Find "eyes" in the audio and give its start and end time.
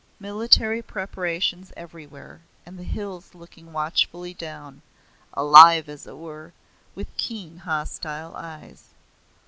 8.35-8.95